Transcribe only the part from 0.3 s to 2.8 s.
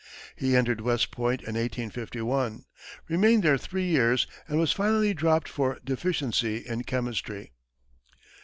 He entered West Point in 1851,